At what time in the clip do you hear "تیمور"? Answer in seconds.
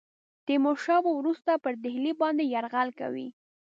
0.45-0.77